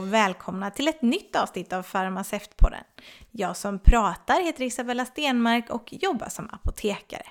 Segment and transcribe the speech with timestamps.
[0.00, 2.84] Och välkomna till ett nytt avsnitt av Farmaceutpodden.
[3.30, 7.26] Jag som pratar heter Isabella Stenmark och jobbar som apotekare.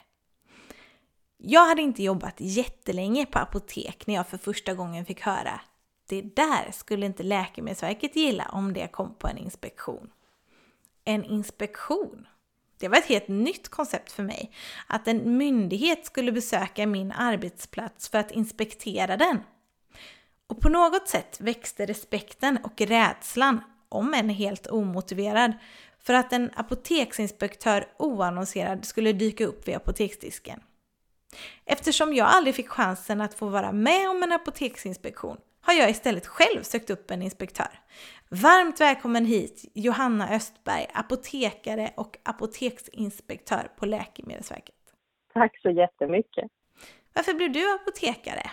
[1.37, 5.61] Jag hade inte jobbat jättelänge på apotek när jag för första gången fick höra
[6.09, 10.09] det där skulle inte Läkemedelsverket gilla om det kom på en inspektion.
[11.05, 12.27] En inspektion?
[12.79, 14.51] Det var ett helt nytt koncept för mig.
[14.87, 19.43] Att en myndighet skulle besöka min arbetsplats för att inspektera den.
[20.49, 25.53] Och på något sätt växte respekten och rädslan, om än helt omotiverad,
[25.99, 30.59] för att en apoteksinspektör oannonserad skulle dyka upp vid apoteksdisken.
[31.65, 36.27] Eftersom jag aldrig fick chansen att få vara med om en apoteksinspektion har jag istället
[36.27, 37.79] själv sökt upp en inspektör.
[38.29, 44.75] Varmt välkommen hit Johanna Östberg, apotekare och apoteksinspektör på Läkemedelsverket.
[45.33, 46.51] Tack så jättemycket.
[47.13, 48.51] Varför blev du apotekare?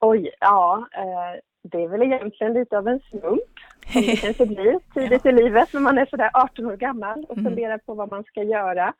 [0.00, 3.54] Oj, ja, eh, det är väl egentligen lite av en slump
[3.92, 7.38] som det kanske blir tidigt i livet när man är sådär 18 år gammal och
[7.38, 7.44] mm.
[7.44, 8.94] funderar på vad man ska göra.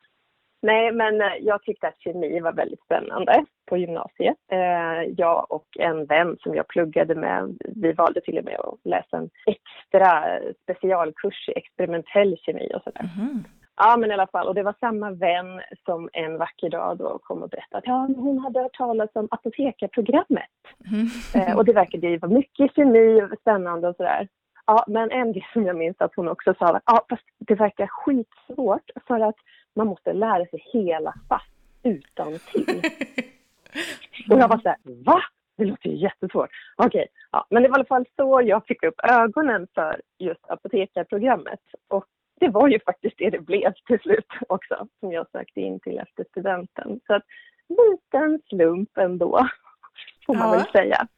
[0.62, 4.36] Nej, men eh, jag tyckte att kemi var väldigt spännande på gymnasiet.
[4.52, 8.78] Eh, jag och en vän som jag pluggade med, vi valde till och med att
[8.84, 10.24] läsa en extra
[10.62, 13.10] specialkurs i experimentell kemi och sådär.
[13.18, 13.44] Mm.
[13.80, 14.48] Ja, men i alla fall.
[14.48, 18.08] Och det var samma vän som en vacker dag då kom och berättade att ja,
[18.16, 20.50] hon hade hört talas om apotekarprogrammet.
[20.90, 21.06] Mm.
[21.34, 24.28] Eh, och det verkade ju vara mycket kemi och spännande och sådär.
[24.66, 27.54] Ja, men en grej som jag minns att hon också sa att ja, fast det
[27.54, 29.36] verkar skitsvårt för att
[29.74, 32.82] man måste lära sig hela fast utan till.
[34.30, 35.20] Och jag var så här, va?
[35.56, 36.50] Det låter ju jättesvårt.
[36.76, 40.00] Okej, okay, ja, men det var i alla fall så jag fick upp ögonen för
[40.18, 41.60] just apotekarprogrammet.
[41.88, 42.06] Och
[42.40, 45.98] det var ju faktiskt det det blev till slut också, som jag sökte in till
[45.98, 47.00] efter studenten.
[47.06, 47.22] Så att
[47.68, 49.48] liten slump ändå,
[50.26, 50.58] får man ja.
[50.58, 51.08] väl säga.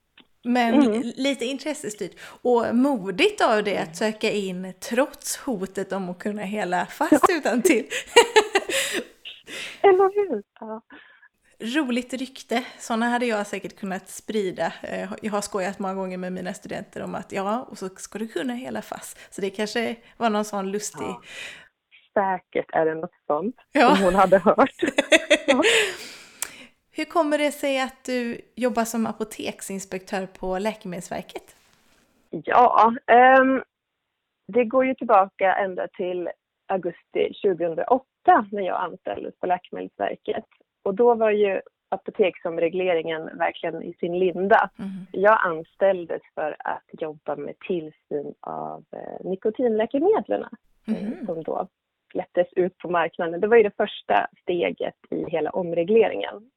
[0.44, 1.03] Men mm.
[1.16, 2.12] lite intressestyrt.
[2.42, 7.62] Och modigt av det att söka in trots hotet om att kunna hela fast utan
[7.62, 7.84] till.
[9.82, 10.42] Eller hur?
[10.60, 10.82] Ja.
[11.60, 14.72] Roligt rykte, sådana hade jag säkert kunnat sprida.
[14.82, 18.19] Eh, jag har skojat många gånger med mina studenter om att ja, och så ska
[18.19, 19.34] du kunna hela fast.
[19.34, 21.06] Så det kanske var någon sån lustig...
[21.06, 21.22] Ja.
[22.15, 23.97] Säkert är det något sånt ja.
[23.97, 24.75] som hon hade hört.
[25.47, 25.62] Ja.
[26.93, 31.56] Hur kommer det sig att du jobbar som apoteksinspektör på Läkemedelsverket?
[32.31, 32.94] Ja,
[33.41, 33.62] um,
[34.47, 36.28] det går ju tillbaka ända till
[36.69, 38.04] augusti 2008
[38.53, 40.44] när jag anställdes på Läkemedelsverket.
[40.82, 41.60] Och då var ju
[41.91, 44.70] apoteksomregleringen verkligen i sin linda.
[44.78, 44.91] Mm.
[45.12, 50.44] Jag anställdes för att jobba med tillsyn av eh, nikotinläkemedlen
[50.86, 51.26] mm.
[51.26, 51.69] som då
[52.12, 53.40] släpptes ut på marknaden.
[53.40, 56.50] Det var ju det första steget i hela omregleringen.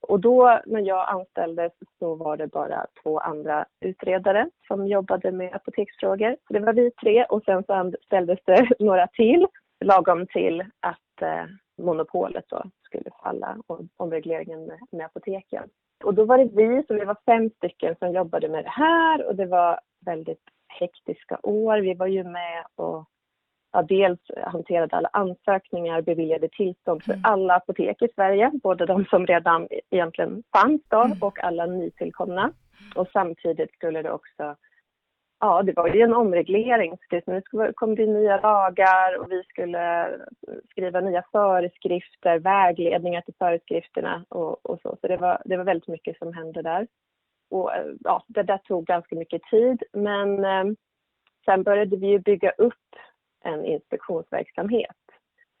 [0.00, 5.54] Och då när jag anställdes så var det bara två andra utredare som jobbade med
[5.54, 6.36] apoteksfrågor.
[6.46, 9.46] Så det var vi tre och sen så anställdes det några till
[9.84, 11.44] lagom till att eh,
[11.78, 15.68] monopolet då skulle falla och omregleringen med, med apoteken.
[16.04, 19.26] Och då var det vi, så vi var fem stycken som jobbade med det här
[19.26, 20.44] och det var väldigt
[20.80, 21.78] hektiska år.
[21.78, 23.04] Vi var ju med och
[23.72, 27.24] ja, dels hanterade alla ansökningar, beviljade tillstånd för mm.
[27.24, 31.18] alla apotek i Sverige, både de som redan egentligen fanns då mm.
[31.20, 32.52] och alla nytillkomna.
[32.96, 34.56] Och samtidigt skulle det också,
[35.40, 37.42] ja det var ju en omreglering, nu
[37.74, 40.18] kom det nya lagar och vi skulle eh,
[40.70, 44.96] skriva nya föreskrifter, vägledningar till föreskrifterna och, och så.
[45.00, 46.86] Så det var, det var väldigt mycket som hände där.
[47.50, 50.64] Och eh, ja, det där tog ganska mycket tid, men eh,
[51.44, 52.96] sen började vi ju bygga upp
[53.44, 54.96] en inspektionsverksamhet.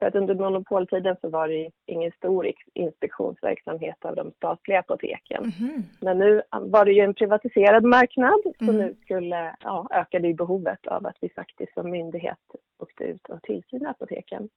[0.00, 5.52] För att under monopoltiden så var det ingen stor inspektionsverksamhet av de statliga apoteken.
[5.60, 5.82] Mm.
[6.00, 8.76] Men nu var det ju en privatiserad marknad så mm.
[8.76, 12.38] nu skulle, ja, ökade ju behovet av att vi faktiskt som myndighet
[12.78, 14.48] åkte ut och tillsynade apoteken.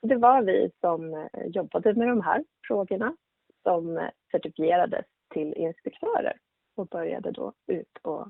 [0.00, 3.16] Så det var vi som eh, jobbade med de här frågorna
[3.62, 5.04] som certifierades
[5.34, 6.36] till inspektörer
[6.76, 8.28] och började då ut och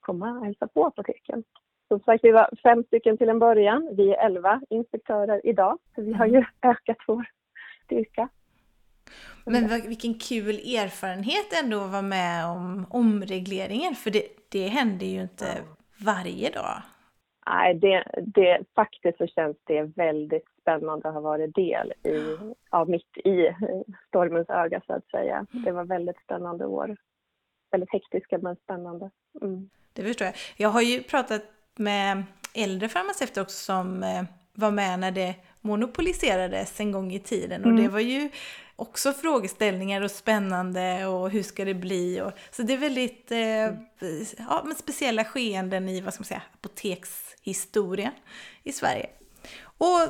[0.00, 1.44] komma och hälsa på apoteken.
[1.92, 3.94] Som sagt, vi var fem stycken till en början.
[3.96, 6.46] Vi är elva inspektörer idag, så vi har ju mm.
[6.62, 7.24] ökat vår
[7.84, 8.28] styrka.
[9.44, 15.22] Men vilken kul erfarenhet ändå att vara med om omregleringen, för det, det händer ju
[15.22, 15.46] inte
[16.04, 16.82] varje dag.
[17.46, 22.36] Nej, det, det, faktiskt så känns det väldigt spännande att ha varit del i,
[22.70, 23.54] ja, mitt i
[24.08, 25.46] stormens öga så att säga.
[25.52, 25.64] Mm.
[25.64, 26.96] Det var väldigt spännande år.
[27.70, 29.10] Väldigt hektiska men spännande.
[29.42, 29.70] Mm.
[29.92, 30.34] Det förstår jag.
[30.56, 31.42] Jag har ju pratat
[31.76, 32.24] med
[32.54, 34.24] äldre farmaceuter också som eh,
[34.54, 37.82] var med när det monopoliserades en gång i tiden och mm.
[37.82, 38.30] det var ju
[38.76, 42.20] också frågeställningar och spännande och hur ska det bli?
[42.20, 44.26] Och, så det är väldigt eh, mm.
[44.38, 48.12] ja, men speciella skeenden i vad ska man säga, apotekshistoria
[48.62, 49.08] i Sverige.
[49.64, 50.00] Och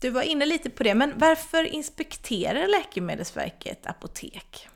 [0.00, 4.68] du var inne lite på det, men varför inspekterar Läkemedelsverket apotek?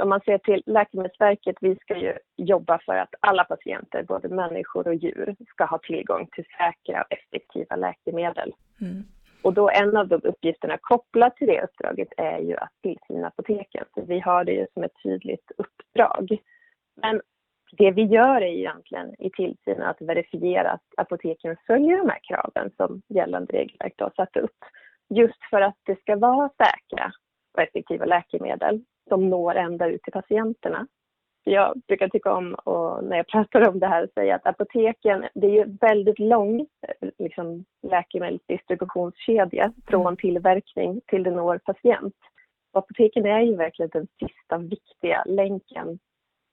[0.00, 4.88] Om man ser till Läkemedelsverket, vi ska ju jobba för att alla patienter, både människor
[4.88, 8.52] och djur, ska ha tillgång till säkra och effektiva läkemedel.
[8.80, 9.04] Mm.
[9.42, 13.84] Och då en av de uppgifterna kopplat till det uppdraget är ju att tillsyna apoteken.
[13.94, 16.38] Så vi har det ju som ett tydligt uppdrag.
[16.94, 17.20] Men
[17.72, 22.70] det vi gör är egentligen i tillsynen att verifiera att apoteken följer de här kraven
[22.76, 24.58] som gällande regelverk har satt upp.
[25.08, 27.12] Just för att det ska vara säkra
[27.54, 30.86] och effektiva läkemedel som når ända ut till patienterna.
[31.44, 35.46] Jag brukar tycka om, och när jag pratar om det här, säga att apoteken, det
[35.46, 36.66] är ju väldigt lång
[37.18, 40.16] liksom, läkemedelsdistributionskedja från mm.
[40.16, 42.14] tillverkning till det når patient.
[42.72, 45.98] Och apoteken är ju verkligen den sista viktiga länken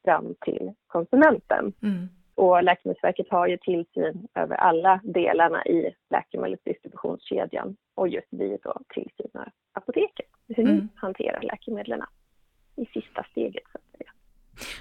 [0.06, 1.74] fram till konsumenten.
[1.84, 2.08] Mm.
[2.36, 9.52] Och Läkemedelsverket har ju tillsyn över alla delarna i läkemedelsdistributionskedjan och just vi då tillsynar
[9.74, 10.90] apoteket, hur mm.
[10.96, 12.02] hanterar läkemedlen
[12.76, 14.12] i sista steget så att säga.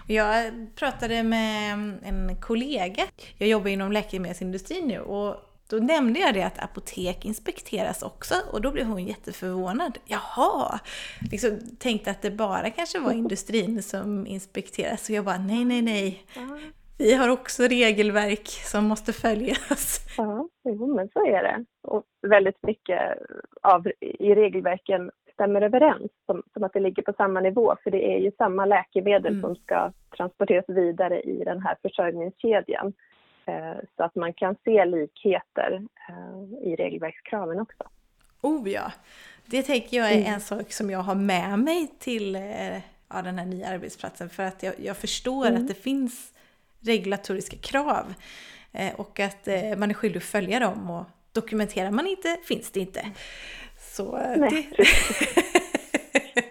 [0.07, 1.73] Jag pratade med
[2.03, 3.03] en kollega,
[3.39, 5.37] jag jobbar inom läkemedelsindustrin nu och
[5.71, 9.99] då nämnde jag det att apotek inspekteras också och då blev hon jätteförvånad.
[10.07, 10.81] Jaha!
[11.31, 15.07] Liksom, tänkte att det bara kanske var industrin som inspekteras.
[15.07, 16.25] Så jag bara, nej, nej, nej.
[16.99, 20.07] Vi har också regelverk som måste följas.
[20.17, 21.65] Ja, jo, men så är det.
[21.83, 23.01] Och väldigt mycket
[23.63, 25.11] av i regelverken
[25.41, 28.65] stämmer överens, som, som att det ligger på samma nivå, för det är ju samma
[28.65, 29.41] läkemedel mm.
[29.41, 32.93] som ska transporteras vidare i den här försörjningskedjan.
[33.47, 37.85] Eh, så att man kan se likheter eh, i regelverkskraven också.
[38.43, 38.93] Oh ja!
[39.47, 40.35] Det tänker jag är mm.
[40.35, 42.77] en sak som jag har med mig till eh,
[43.09, 45.63] ja, den här nya arbetsplatsen för att jag, jag förstår mm.
[45.63, 46.35] att det finns
[46.81, 48.15] regulatoriska krav
[48.97, 49.49] och att
[49.79, 53.05] man är skyldig att följa dem och dokumenterar man inte finns det inte.
[53.93, 54.87] Så Nej, det...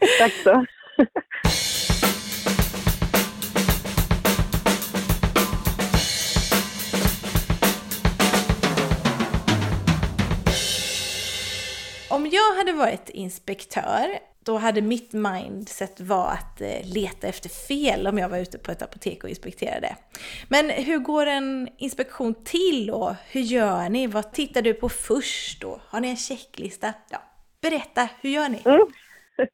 [0.01, 0.65] Exakt så.
[12.09, 18.07] Om jag hade varit inspektör, då hade mitt mindset varit att eh, leta efter fel
[18.07, 19.95] om jag var ute på ett apotek och inspekterade.
[20.47, 24.07] Men hur går en inspektion till och hur gör ni?
[24.07, 25.81] Vad tittar du på först då?
[25.87, 26.93] Har ni en checklista?
[27.09, 27.21] Ja,
[27.61, 28.61] berätta, hur gör ni?
[28.65, 28.87] Mm.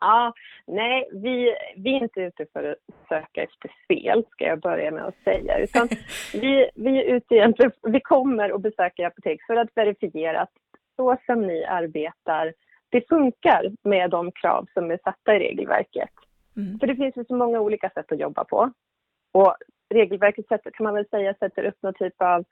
[0.00, 0.32] ja,
[0.66, 5.04] nej, vi, vi är inte ute för att söka efter fel, ska jag börja med
[5.04, 5.58] att säga.
[5.58, 5.88] Utan
[6.32, 10.52] vi, vi är ute egentligen, vi kommer och besöker apotek för att verifiera att
[10.96, 12.52] så som ni arbetar,
[12.88, 16.10] det funkar med de krav som är satta i regelverket.
[16.56, 16.78] Mm.
[16.78, 18.72] För det finns ju så många olika sätt att jobba på.
[19.32, 19.56] Och
[19.94, 22.44] regelverket sätter, kan man väl säga sätter upp någon typ av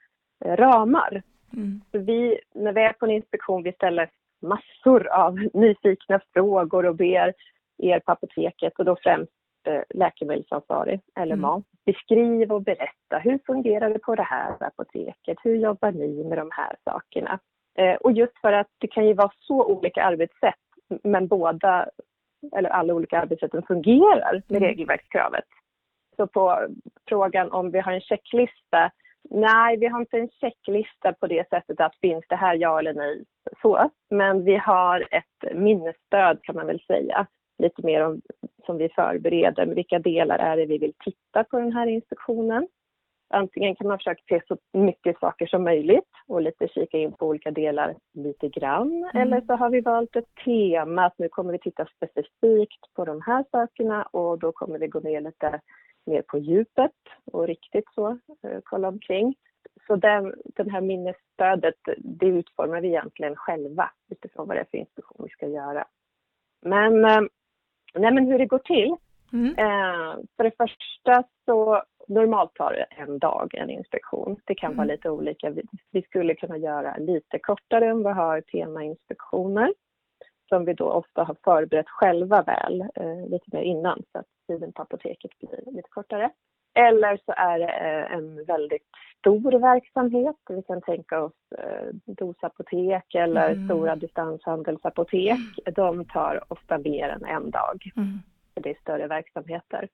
[0.45, 1.23] eh, ramar.
[1.53, 1.81] Mm.
[1.91, 4.09] Så vi, när vi är på en inspektion, vi ställer
[4.41, 7.33] massor av nyfikna frågor och ber
[7.77, 9.31] er på apoteket och då främst
[9.67, 11.63] eh, läkemedelsansvarig, eller mm.
[11.85, 15.37] beskriv och berätta hur fungerar det på det här apoteket?
[15.43, 17.39] Hur jobbar ni med de här sakerna?
[17.77, 20.55] Eh, och just för att det kan ju vara så olika arbetssätt
[21.03, 21.89] men båda,
[22.55, 24.69] eller alla olika arbetssätten fungerar med mm.
[24.69, 25.45] regelverkskravet.
[26.15, 26.67] Så på
[27.09, 28.91] frågan om vi har en checklista,
[29.29, 32.93] nej vi har inte en checklista på det sättet att finns det här ja eller
[32.93, 33.23] nej
[33.61, 33.89] så.
[34.09, 38.21] Men vi har ett minnesstöd kan man väl säga, lite mer om
[38.65, 42.67] som vi förbereder, vilka delar är det vi vill titta på den här inspektionen.
[43.29, 47.27] Antingen kan man försöka se så mycket saker som möjligt och lite kika in på
[47.27, 49.03] olika delar lite grann.
[49.13, 49.21] Mm.
[49.21, 53.21] Eller så har vi valt ett tema att nu kommer vi titta specifikt på de
[53.21, 55.61] här sakerna och då kommer vi gå ner lite
[56.05, 56.91] mer på djupet
[57.31, 58.07] och riktigt så
[58.43, 59.35] eh, kolla omkring.
[59.87, 64.77] Så den, den här minnesstödet, det utformar vi egentligen själva utifrån vad det är för
[64.77, 65.85] instruktion vi ska göra.
[66.61, 67.21] Men, eh,
[67.93, 68.95] nej men hur det går till.
[69.33, 69.57] Mm.
[69.57, 74.39] Eh, för det första så normalt tar det en dag, en inspektion.
[74.45, 74.77] Det kan mm.
[74.77, 75.53] vara lite olika.
[75.91, 79.73] Vi, skulle kunna göra lite kortare om vi har temainspektioner
[80.49, 84.73] som vi då ofta har förberett själva väl, eh, lite mer innan så att tiden
[84.73, 86.29] på apoteket blir lite kortare.
[86.73, 88.87] Eller så är det eh, en väldigt
[89.19, 90.35] stor verksamhet.
[90.49, 93.67] Vi kan tänka oss eh, dosapotek eller mm.
[93.67, 95.39] stora distanshandelsapotek.
[95.75, 97.91] De tar ofta mer än en dag.
[97.95, 98.19] Mm.
[98.53, 99.87] Det är större verksamheter.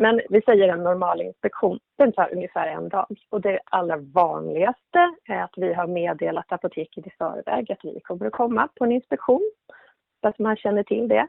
[0.00, 3.06] Men vi säger en normal inspektion, den tar ungefär en dag.
[3.30, 8.26] Och det allra vanligaste är att vi har meddelat apoteket i förväg att vi kommer
[8.26, 9.50] att komma på en inspektion.
[10.22, 11.28] att man känner till det.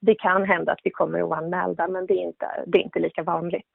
[0.00, 3.22] Det kan hända att vi kommer oanmälda, men det är inte, det är inte lika
[3.22, 3.70] vanligt.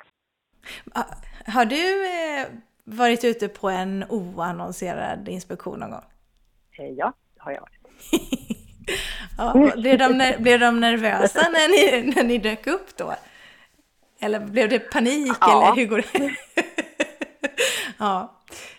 [1.45, 2.47] Har du eh,
[2.83, 6.05] varit ute på en oannonserad inspektion någon gång?
[6.79, 7.77] Eh, ja, det har jag varit.
[9.37, 13.13] ja, blev, de, blev de nervösa när ni, när ni dök upp då?
[14.21, 15.51] Eller blev det panik ja.
[15.51, 16.31] eller hur går det?
[17.99, 18.33] ja.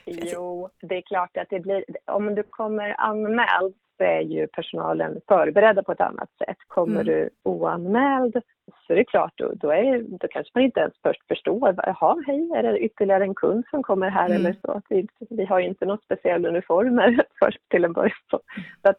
[0.07, 5.21] Jo, det är klart att det blir, om du kommer anmäld så är ju personalen
[5.28, 6.57] förberedda på ett annat sätt.
[6.66, 7.07] Kommer mm.
[7.07, 8.42] du oanmäld
[8.87, 11.75] så är det klart, då, då, är, då kanske man inte ens först förstår.
[11.76, 14.37] Jaha, hej, är det ytterligare en kund som kommer här mm.
[14.37, 14.83] eller så?
[14.88, 18.18] Vi, vi har ju inte något speciella uniformer först till en början.
[18.30, 18.40] Så,
[18.83, 18.99] så att,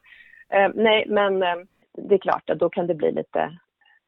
[0.49, 1.55] eh, nej, men eh,
[1.97, 3.59] det är klart att då kan det bli lite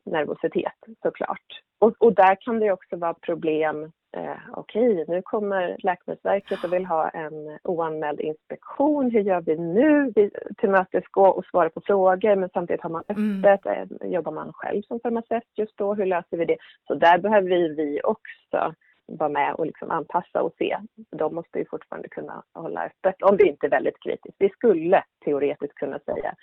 [0.06, 1.62] nervositet såklart.
[1.80, 6.86] Och, och där kan det också vara problem eh, okej, nu kommer Läkemedelsverket och vill
[6.86, 9.12] ha en oanmäld inspektion.
[9.12, 10.12] Hur gör vi nu?
[10.16, 13.46] Vi tillmötesgå och svara på frågor men samtidigt har man mm.
[13.46, 13.66] öppet.
[13.66, 14.12] Mm.
[14.14, 15.94] Jobbar man själv som farmaceut just då?
[15.94, 16.58] Hur löser vi det?
[16.88, 20.78] Så där behöver vi också vara med och liksom anpassa och se.
[21.12, 24.36] De måste ju fortfarande kunna hålla öppet om det inte är väldigt kritiskt.
[24.40, 26.36] Vi skulle teoretiskt kunna säga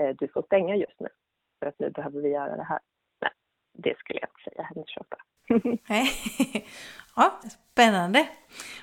[0.00, 1.08] eh, du får stänga just nu
[1.58, 2.78] för att nu behöver vi göra det här.
[3.72, 5.16] Det skulle jag inte säga hennes köpa.
[7.16, 7.40] ja,
[7.72, 8.28] spännande.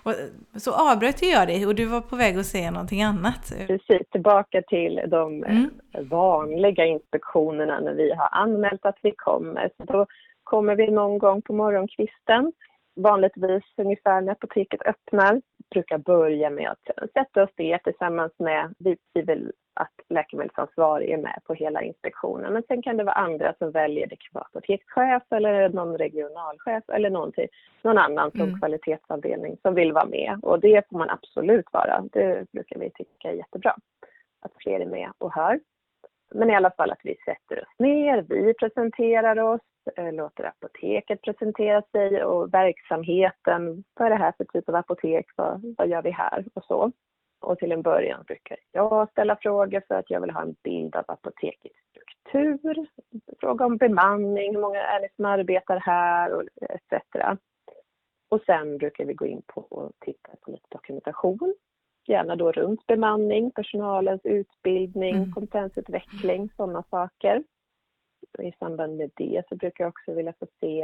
[0.04, 0.14] Och
[0.62, 3.54] så avbröt jag dig och du var på väg att säga någonting annat.
[3.68, 5.70] Precis, tillbaka till de mm.
[6.10, 9.70] vanliga inspektionerna när vi har anmält att vi kommer.
[9.78, 10.06] Så då
[10.44, 12.54] kommer vi någon gång på morgonkvisten,
[12.96, 15.42] vanligtvis ungefär när apoteket öppnar.
[15.72, 21.40] Brukar börja med att sätta oss ner tillsammans med, vi vill att läkemedelsansvarig är med
[21.44, 22.54] på hela inspektionen.
[22.54, 26.84] Men sen kan det vara andra som väljer, det kan vara apotekschef eller någon regionalchef
[26.90, 27.48] eller någonting,
[27.82, 28.60] någon annan som mm.
[28.60, 30.40] kvalitetsavdelning som vill vara med.
[30.42, 32.04] Och det får man absolut vara.
[32.12, 33.76] Det brukar vi tycka är jättebra.
[34.42, 35.60] Att fler är med och hör.
[36.32, 39.62] Men i alla fall att vi sätter oss ner, vi presenterar oss,
[39.96, 43.84] eh, låter apoteket presentera sig och verksamheten.
[43.94, 45.26] Vad är det här för typ av apotek?
[45.36, 46.46] Vad, vad gör vi här?
[46.54, 46.92] Och så.
[47.40, 50.96] Och till en början brukar jag ställa frågor för att jag vill ha en bild
[50.96, 52.88] av apotekets struktur,
[53.40, 57.04] fråga om bemanning, hur många är det som arbetar här och etc.
[58.30, 61.56] Och sen brukar vi gå in på och titta på lite dokumentation.
[62.08, 65.32] Gärna då runt bemanning, personalens utbildning, mm.
[65.32, 67.44] kompetensutveckling, sådana saker.
[68.40, 70.84] I samband med det så brukar jag också vilja få se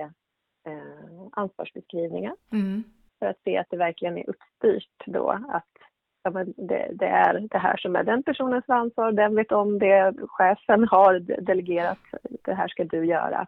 [0.68, 2.36] eh, ansvarsbeskrivningar.
[2.52, 2.84] Mm.
[3.20, 5.78] För att se att det verkligen är uppstyrt då, att
[6.26, 9.80] ja, men det, det, är det här som är den personens ansvar, den vet om
[9.80, 12.00] det, chefen har delegerat,
[12.46, 13.48] det här ska du göra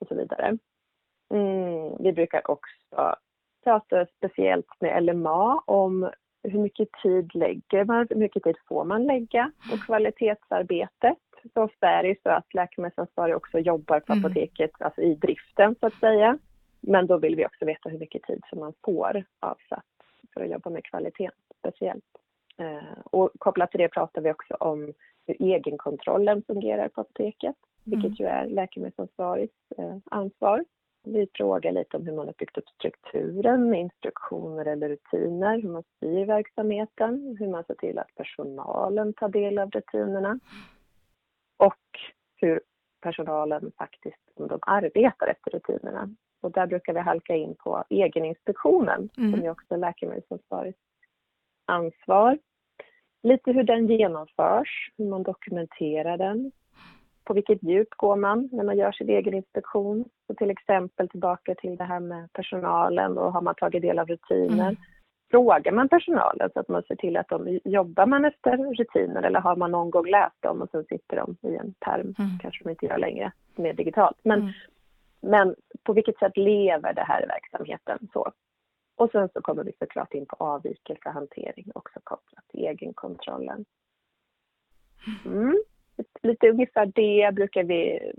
[0.00, 0.58] och så vidare.
[1.34, 3.16] Mm, vi brukar också
[3.64, 6.10] prata speciellt med LMA om
[6.42, 11.18] hur mycket tid lägger man, hur mycket tid får man lägga på kvalitetsarbetet.
[11.54, 14.24] Så ofta är det så att läkemedelsansvarig också jobbar på mm.
[14.24, 16.38] apoteket, alltså i driften så att säga.
[16.80, 19.89] Men då vill vi också veta hur mycket tid som man får avsatt
[20.34, 22.04] för att jobba med kvaliteten speciellt.
[22.56, 24.92] Eh, och kopplat till det pratar vi också om
[25.26, 28.16] hur egenkontrollen fungerar på apoteket, vilket mm.
[28.18, 30.64] ju är läkemedelsansvarigt eh, ansvar.
[31.02, 35.68] Vi frågar lite om hur man har byggt upp strukturen med instruktioner eller rutiner, hur
[35.68, 40.38] man styr verksamheten, hur man ser till att personalen tar del av rutinerna
[41.56, 41.98] och
[42.36, 42.60] hur
[43.00, 46.14] personalen faktiskt, om de arbetar efter rutinerna.
[46.40, 49.32] Och där brukar vi halka in på egeninspektionen, mm.
[49.32, 50.78] som ju också är läkemedelsansvarigt
[51.66, 52.38] ansvar.
[53.22, 56.52] Lite hur den genomförs, hur man dokumenterar den.
[57.24, 60.04] På vilket djup går man när man gör sin egen inspektion?
[60.26, 64.06] Så till exempel tillbaka till det här med personalen, då har man tagit del av
[64.06, 64.68] rutiner.
[64.68, 64.76] Mm.
[65.30, 69.40] Frågar man personalen så att man ser till att de jobbar man efter rutiner eller
[69.40, 72.38] har man någon gång läst dem och sen sitter de i en term, mm.
[72.42, 74.16] kanske de inte gör längre, mer digitalt.
[74.22, 74.52] Men, mm.
[75.20, 78.08] men på vilket sätt lever det här i verksamheten?
[78.12, 78.32] Så.
[78.96, 83.64] Och sen så kommer vi såklart in på avvikelsehantering också kopplat till egenkontrollen.
[85.24, 85.62] Mm.
[86.22, 88.12] Lite ungefär det brukar vi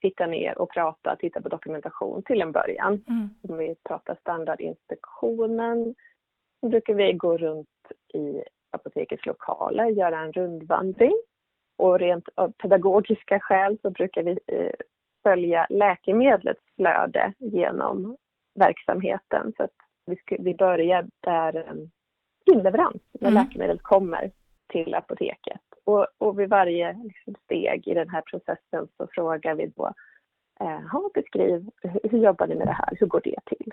[0.00, 3.04] titta ner och prata, titta på dokumentation till en början.
[3.08, 3.28] Mm.
[3.48, 5.94] Om vi pratar standardinspektionen
[6.60, 7.68] så brukar vi gå runt
[8.14, 11.20] i apotekets lokaler, göra en rundvandring.
[11.76, 14.72] Och rent av pedagogiska skäl så brukar vi eh,
[15.22, 18.16] följa läkemedlets flöde genom
[18.54, 19.52] verksamheten.
[19.56, 19.74] Så att
[20.06, 21.66] vi, vi börjar där
[22.52, 23.44] inleverans, när mm.
[23.44, 24.30] läkemedlet kommer
[24.68, 25.60] till apoteket.
[25.84, 29.92] Och, och vid varje liksom, steg i den här processen så frågar vi då,
[30.60, 33.72] eh, beskriv, hur, hur jobbar ni med det här, hur går det till?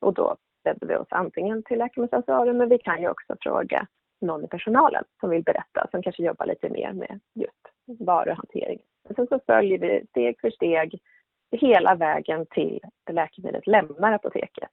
[0.00, 3.86] Och då vänder vi oss antingen till läkemedelsansvarig, men vi kan ju också fråga
[4.20, 8.84] någon i personalen som vill berätta, som kanske jobbar lite mer med just varuhanteringen.
[9.16, 11.00] sen så följer vi steg för steg
[11.50, 14.70] hela vägen till läkemedlet lämnar apoteket.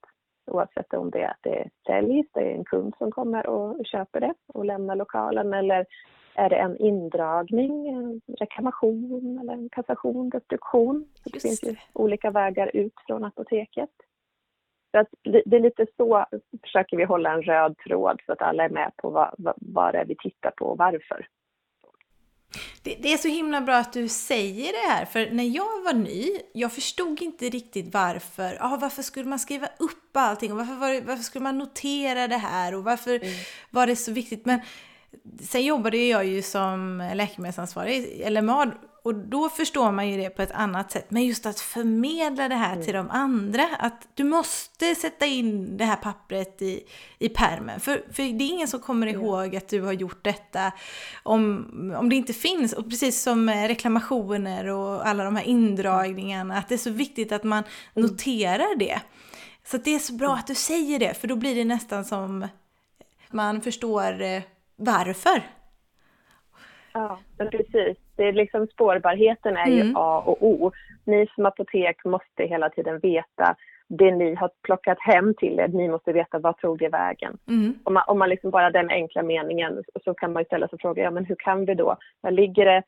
[0.51, 4.19] Oavsett om det är att det säljs, det är en kund som kommer och köper
[4.19, 5.85] det och lämnar lokalen eller
[6.35, 11.05] är det en indragning, en reklamation eller en kassation, destruktion.
[11.23, 13.89] det finns ju olika vägar ut från apoteket.
[14.91, 16.25] Så att det är lite så
[16.63, 19.93] försöker vi hålla en röd tråd så att alla är med på vad, vad, vad
[19.93, 21.27] det är vi tittar på och varför.
[22.83, 25.93] Det, det, är så himla bra att du säger det här, för när jag var
[25.93, 28.57] ny, jag förstod inte riktigt varför.
[28.59, 32.37] Ah, varför skulle man skriva upp allting och varför, var, varför skulle man notera det
[32.37, 33.33] här och varför mm.
[33.69, 34.45] var det så viktigt?
[34.45, 34.59] Men
[35.41, 38.71] sen jobbade jag ju som läkemedelsansvarig, LMA,
[39.03, 41.05] och då förstår man ju det på ett annat sätt.
[41.09, 42.85] Men just att förmedla det här mm.
[42.85, 43.67] till de andra.
[43.79, 46.83] Att du måste sätta in det här pappret i,
[47.19, 47.79] i permen.
[47.79, 49.21] För, för det är ingen som kommer mm.
[49.21, 50.71] ihåg att du har gjort detta
[51.23, 52.73] om, om det inte finns.
[52.73, 56.57] Och precis som reklamationer och alla de här indragningarna.
[56.57, 57.63] Att det är så viktigt att man
[57.95, 58.09] mm.
[58.09, 59.01] noterar det.
[59.63, 61.13] Så det är så bra att du säger det.
[61.13, 62.47] För då blir det nästan som
[63.31, 64.41] man förstår eh,
[64.75, 65.43] varför.
[66.93, 67.97] Ja, precis.
[68.21, 69.87] Det är liksom spårbarheten är mm.
[69.87, 70.71] ju A och O.
[71.05, 73.55] Ni som apotek måste hela tiden veta
[73.87, 75.67] det ni har plockat hem till er.
[75.67, 77.37] Ni måste veta vad tog det vägen.
[77.47, 77.73] Mm.
[77.83, 81.03] Om, man, om man liksom bara den enkla meningen så kan man ställa sig frågan,
[81.03, 81.97] ja men hur kan vi då?
[82.21, 82.83] Var ligger det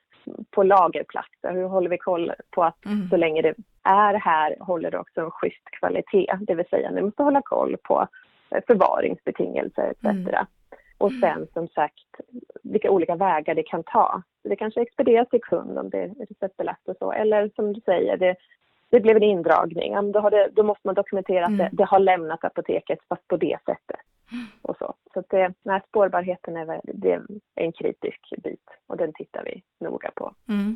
[0.51, 1.51] på lagerplatser?
[1.51, 3.09] Hur håller vi koll på att mm.
[3.09, 6.37] så länge det är här håller det också en schysst kvalitet?
[6.41, 8.07] Det vill säga, ni måste hålla koll på
[8.67, 10.05] förvaringsbetingelser etc.
[10.05, 10.45] Mm.
[11.03, 11.22] Och mm.
[11.22, 12.10] sen som sagt
[12.63, 14.22] vilka olika vägar det kan ta.
[14.43, 17.12] Det kanske expedieras till kund om det är receptbelagt och så.
[17.12, 18.36] Eller som du säger, det,
[18.89, 20.12] det blev en indragning.
[20.12, 21.53] Då, det, då måste man dokumentera mm.
[21.53, 24.00] att det, det, har lämnat apoteket fast på det sättet.
[24.31, 24.45] Mm.
[24.62, 27.21] Och så så det, nej, spårbarheten är, det är
[27.56, 30.34] en kritisk bit och den tittar vi noga på.
[30.49, 30.75] Mm.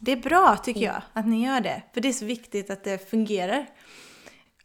[0.00, 0.92] Det är bra tycker mm.
[0.94, 1.82] jag att ni gör det.
[1.94, 3.66] För det är så viktigt att det fungerar.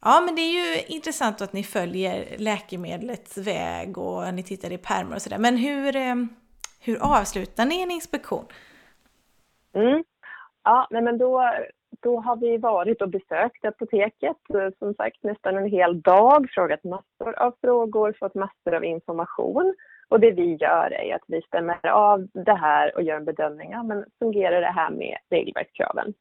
[0.06, 4.78] Ja, men det är ju intressant att ni följer läkemedlets väg och ni tittar i
[4.78, 5.38] pärmar och sådär.
[5.38, 6.16] Men hur, eh,
[6.86, 8.46] hur avslutar ni en inspektion?
[9.74, 10.04] Mm.
[10.64, 11.54] Ja, nej men då,
[12.00, 16.84] då har vi varit och besökt apoteket, eh, som sagt nästan en hel dag, frågat
[16.84, 19.76] massor av frågor, fått massor av information.
[20.10, 23.72] Och det vi gör är att vi stämmer av det här och gör en bedömning.
[23.72, 26.14] Ja, men fungerar det här med regelverkskraven?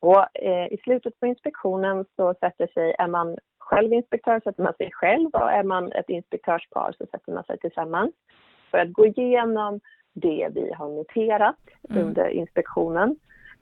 [0.00, 4.74] Och eh, i slutet på inspektionen så sätter sig, är man själv inspektör sätter man
[4.74, 8.14] sig själv och är man ett inspektörspar så sätter man sig tillsammans
[8.70, 9.80] för att gå igenom
[10.14, 11.56] det vi har noterat
[11.90, 12.06] mm.
[12.06, 13.16] under inspektionen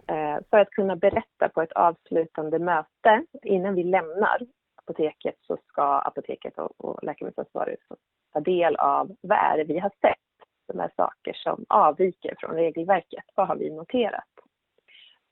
[0.08, 4.38] eh, för att kunna berätta på ett avslutande möte innan vi lämnar
[4.76, 7.76] apoteket så ska apoteket och, och läkemedelsansvarig
[8.32, 12.54] ta del av vad är det vi har sett, de här saker som avviker från
[12.54, 13.24] regelverket.
[13.34, 14.35] Vad har vi noterat?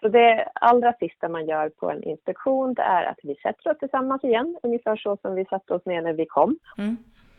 [0.05, 3.79] Så det allra sista man gör på en inspektion det är att vi sätter oss
[3.79, 6.59] tillsammans igen, ungefär så som vi satte oss ner när vi kom.
[6.79, 6.97] Mm.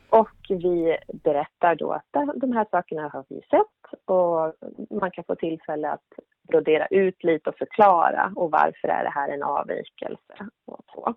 [0.09, 4.53] Och vi berättar då att de här sakerna har vi sett och
[4.99, 6.09] man kan få tillfälle att
[6.47, 11.13] brodera ut lite och förklara och varför är det här en avvikelse och så.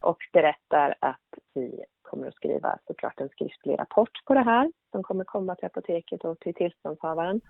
[0.00, 5.02] Och berättar att vi kommer att skriva såklart en skriftlig rapport på det här som
[5.02, 7.40] kommer komma till apoteket och till tillståndshavaren.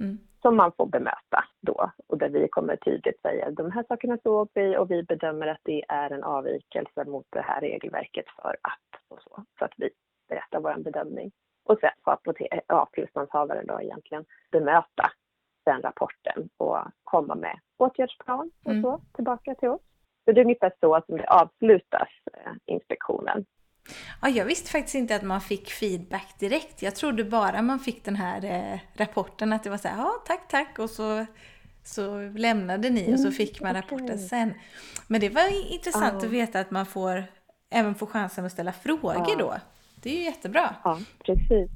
[0.00, 0.18] Mm.
[0.44, 4.48] Som man får bemöta då och där vi kommer tydligt säga de här sakerna såg
[4.54, 9.02] vi och vi bedömer att det är en avvikelse mot det här regelverket för att
[9.08, 9.44] och så.
[9.58, 9.90] Så att vi
[10.28, 11.32] berättar vår bedömning.
[11.64, 12.18] Och sen får
[12.66, 15.10] ja, tillståndshavaren då egentligen bemöta
[15.64, 18.82] den rapporten och komma med åtgärdsplan och mm.
[18.82, 19.82] så tillbaka till oss.
[20.24, 23.44] Så det är ungefär så som det avslutas, eh, inspektionen.
[24.22, 26.82] Ja, jag visste faktiskt inte att man fick feedback direkt.
[26.82, 30.22] Jag trodde bara man fick den här eh, rapporten, att det var så här, ja
[30.26, 31.26] tack tack och så,
[31.84, 34.54] så lämnade ni och så mm, fick man rapporten sen.
[35.08, 36.26] Men det var intressant ja.
[36.26, 37.24] att veta att man får
[37.70, 39.36] även får chansen att ställa frågor ja.
[39.38, 39.54] då.
[40.02, 40.74] Det är ju jättebra.
[40.84, 41.70] Ja, precis.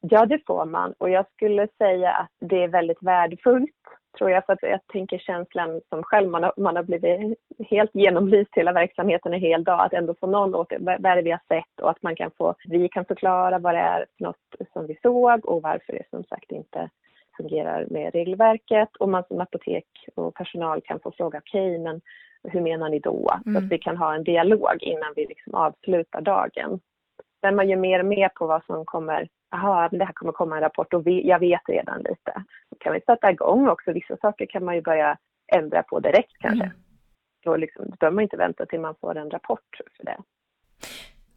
[0.00, 3.77] Ja, det får man och jag skulle säga att det är väldigt värdefullt
[4.18, 7.38] tror jag, för att jag tänker känslan som själv, man har, man har blivit
[7.70, 11.22] helt genomlyst hela verksamheten en hel dag, att ändå få någon åt vad är det
[11.22, 14.24] vi har sett och att man kan få, vi kan förklara vad det är för
[14.24, 16.90] något som vi såg och varför det som sagt inte
[17.36, 22.00] fungerar med regelverket och man som apotek och personal kan få fråga okej okay, men
[22.42, 23.30] hur menar ni då?
[23.46, 23.54] Mm.
[23.54, 26.80] Så att vi kan ha en dialog innan vi liksom avslutar dagen.
[27.40, 30.56] Sen man ju mer och mer på vad som kommer Jaha, det här kommer komma
[30.56, 32.44] en rapport och jag vet redan lite.
[32.70, 33.92] Då kan vi sätta igång också.
[33.92, 36.64] Vissa saker kan man ju börja ändra på direkt kanske.
[36.64, 36.78] Mm.
[37.44, 40.18] Då, liksom, då behöver man inte vänta till man får en rapport för det.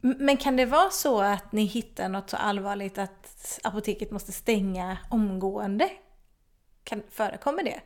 [0.02, 4.98] Men kan det vara så att ni hittar något så allvarligt att apoteket måste stänga
[5.12, 5.90] omgående?
[6.84, 7.82] Kan, förekommer det?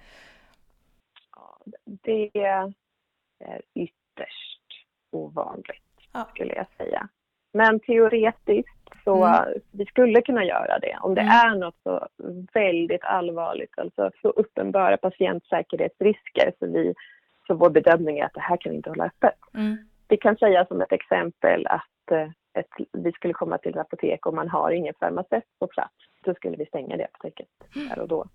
[1.86, 2.74] Det är
[3.74, 4.62] ytterst
[5.12, 6.26] ovanligt, ja.
[6.34, 7.10] skulle jag säga.
[7.56, 9.62] Men teoretiskt så mm.
[9.72, 10.98] vi skulle kunna göra det.
[11.02, 11.34] Om det mm.
[11.34, 12.08] är något så
[12.54, 16.94] väldigt allvarligt, alltså så uppenbara patientsäkerhetsrisker så, vi,
[17.48, 19.40] så vår bedömning är att det här kan vi inte hålla öppet.
[19.54, 19.78] Mm.
[20.08, 24.26] Vi kan säga som ett exempel att eh, ett, vi skulle komma till ett apotek
[24.26, 25.96] och man har ingen farmaceut på plats.
[26.24, 27.88] Då skulle vi stänga det apoteket mm.
[27.88, 28.26] där och då.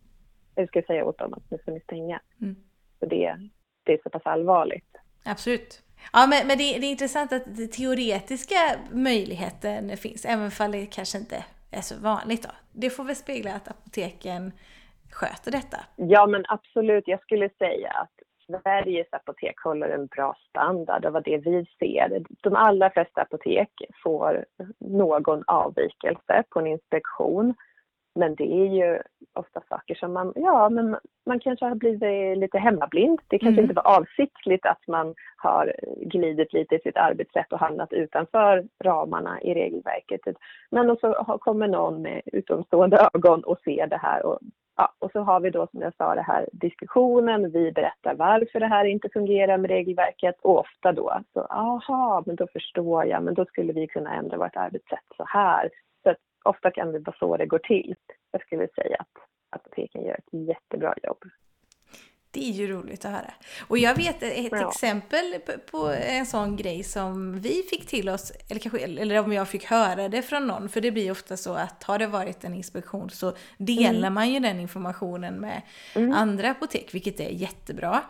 [0.55, 2.21] Jag skulle säga åt dem att nu ska ni stänga.
[2.41, 2.57] Mm.
[2.99, 3.37] Så det,
[3.85, 4.97] det är så pass allvarligt.
[5.25, 5.83] Absolut.
[6.13, 8.57] Ja, men, men det, det, är intressant att den teoretiska
[8.93, 12.43] möjligheten finns, även om det kanske inte är så vanligt.
[12.43, 12.51] Då.
[12.73, 14.53] Det får väl spegla att apoteken
[15.13, 15.79] sköter detta?
[15.97, 17.05] Ja, men absolut.
[17.07, 18.11] Jag skulle säga att
[18.47, 21.03] Sveriges apotek håller en bra standard.
[21.03, 22.23] Det var det vi ser.
[22.41, 23.71] De allra flesta apotek
[24.03, 24.45] får
[24.79, 27.55] någon avvikelse på en inspektion.
[28.15, 28.99] Men det är ju
[29.35, 30.97] ofta saker som man, ja men
[31.27, 33.21] man kanske har blivit lite hemmablind.
[33.29, 33.65] Det kanske mm.
[33.65, 39.43] inte var avsiktligt att man har glidit lite i sitt arbetssätt och hamnat utanför ramarna
[39.43, 40.21] i regelverket.
[40.71, 44.39] Men så kommer någon med utomstående ögon och ser det här och
[44.77, 48.61] Ja, och så har vi då som jag sa det här diskussionen, vi berättar varför
[48.61, 53.23] det här inte fungerar med regelverket och ofta då så aha, men då förstår jag,
[53.23, 55.71] men då skulle vi kunna ändra vårt arbetssätt så här.
[56.43, 57.95] Ofta kan det vara så det går till.
[58.31, 61.25] Jag skulle säga att apoteken gör ett jättebra jobb.
[62.33, 63.33] Det är ju roligt att höra.
[63.69, 64.69] Och jag vet ett ja.
[64.69, 65.35] exempel
[65.71, 69.65] på en sån grej som vi fick till oss, eller, kanske, eller om jag fick
[69.65, 73.11] höra det från någon, för det blir ofta så att har det varit en inspektion
[73.11, 74.15] så delar mm.
[74.15, 75.63] man ju den informationen med
[75.95, 76.13] mm.
[76.13, 78.03] andra apotek, vilket är jättebra.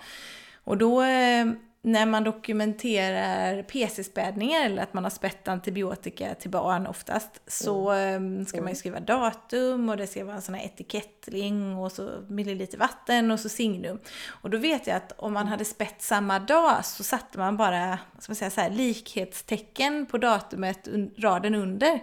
[0.64, 1.46] Och då eh,
[1.82, 8.46] när man dokumenterar PC-spädningar eller att man har spätt antibiotika till barn oftast så mm.
[8.46, 8.76] ska man ju mm.
[8.76, 13.40] skriva datum och det ska vara en sån här etikettring och så milliliter vatten och
[13.40, 13.98] så signum.
[14.26, 17.98] Och då vet jag att om man hade spätt samma dag så satte man bara
[18.18, 20.88] ska man säga, så här, likhetstecken på datumet
[21.18, 22.00] raden under.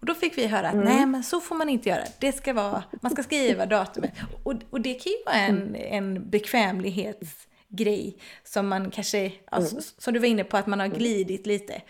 [0.00, 0.86] Och då fick vi höra att mm.
[0.86, 2.04] nej men så får man inte göra.
[2.20, 4.12] Det ska vara, man ska skriva datumet.
[4.44, 5.74] Och, och det kan ju vara en, mm.
[5.74, 9.82] en bekvämlighets grej som man kanske, alltså, mm.
[9.82, 10.98] som du var inne på, att man har mm.
[10.98, 11.82] glidit lite.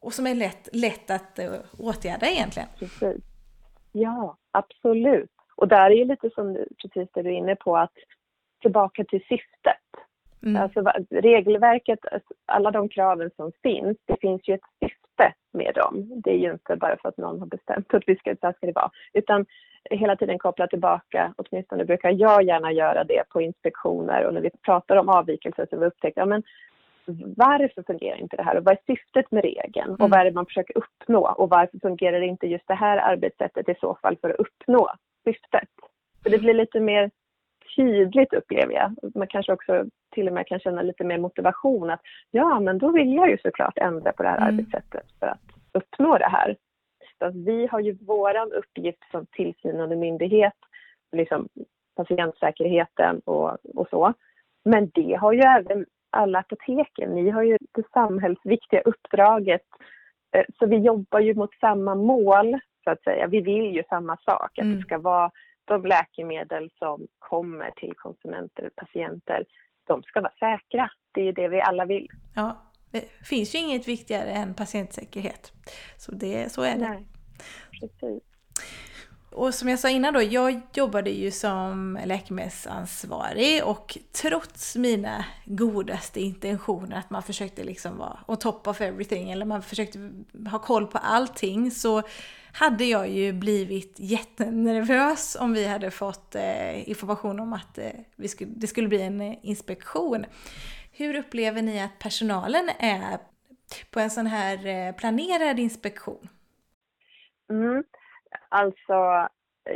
[0.00, 2.68] Och som är lätt, lätt att uh, åtgärda egentligen.
[2.78, 3.24] Precis.
[3.92, 5.30] Ja, absolut.
[5.56, 7.92] Och där är ju lite som du, precis det du är inne på, att
[8.62, 9.88] tillbaka till syftet.
[10.42, 10.62] Mm.
[10.62, 16.22] Alltså regelverket, alltså, alla de kraven som finns, det finns ju ett syfte med dem.
[16.24, 18.52] Det är ju inte bara för att någon har bestämt att vi ska, så här
[18.52, 18.90] ska det vara.
[19.12, 19.46] Utan
[19.90, 24.50] hela tiden koppla tillbaka, åtminstone brukar jag gärna göra det på inspektioner och när vi
[24.50, 26.42] pratar om avvikelser så vi upptäckt, ja men
[27.36, 30.10] varför fungerar inte det här och vad är syftet med regeln och mm.
[30.10, 33.74] vad är det man försöker uppnå och varför fungerar inte just det här arbetssättet i
[33.80, 34.90] så fall för att uppnå
[35.24, 35.68] syftet?
[36.22, 37.10] För det blir lite mer
[37.76, 39.14] tydligt upplever jag.
[39.14, 42.92] Man kanske också till och med kan känna lite mer motivation att ja, men då
[42.92, 44.48] vill jag ju såklart ändra på det här mm.
[44.48, 45.40] arbetssättet för att
[45.72, 46.56] uppnå det här
[47.22, 50.54] att vi har ju våran uppgift som tillsynande myndighet,
[51.12, 51.48] liksom
[51.96, 54.14] patientsäkerheten och, och så.
[54.64, 57.10] Men det har ju även alla apoteken.
[57.10, 59.62] Ni har ju det samhällsviktiga uppdraget.
[60.36, 63.26] Eh, så vi jobbar ju mot samma mål, så att säga.
[63.26, 64.76] Vi vill ju samma sak, att mm.
[64.76, 65.30] det ska vara
[65.64, 69.44] de läkemedel som kommer till konsumenter, patienter,
[69.86, 70.90] de ska vara säkra.
[71.12, 72.08] Det är ju det vi alla vill.
[72.34, 72.56] Ja,
[72.90, 75.52] det finns ju inget viktigare än patientsäkerhet.
[75.96, 76.88] Så, det, så är det.
[76.88, 77.06] Nej,
[77.80, 78.22] precis.
[79.30, 86.20] Och som jag sa innan då, jag jobbade ju som läkemedelsansvarig och trots mina godaste
[86.20, 90.10] intentioner att man försökte liksom vara on top of everything eller man försökte
[90.50, 92.02] ha koll på allting så
[92.52, 98.28] hade jag ju blivit jättenervös om vi hade fått eh, information om att eh, vi
[98.28, 100.24] skulle, det skulle bli en inspektion.
[100.98, 103.18] Hur upplever ni att personalen är
[103.90, 106.28] på en sån här eh, planerad inspektion?
[107.50, 107.84] Mm.
[108.48, 109.28] Alltså,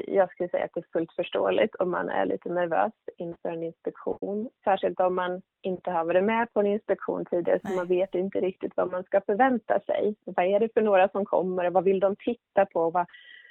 [0.06, 3.62] jag skulle säga att det är fullt förståeligt om man är lite nervös inför en
[3.62, 4.50] inspektion.
[4.64, 8.40] Särskilt om man inte har varit med på en inspektion tidigare så man vet inte
[8.40, 10.14] riktigt vad man ska förvänta sig.
[10.24, 12.90] Vad är det för några som kommer och vad vill de titta på?
[12.90, 13.06] Vad,